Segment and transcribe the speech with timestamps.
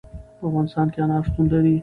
[0.37, 1.75] په افغانستان کې انار شتون لري.